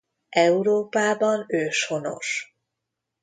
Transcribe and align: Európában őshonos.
Európában 0.37 1.45
őshonos. 1.47 2.57